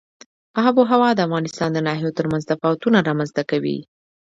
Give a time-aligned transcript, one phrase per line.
[0.65, 3.77] آب وهوا د افغانستان د ناحیو ترمنځ تفاوتونه رامنځ ته کوي.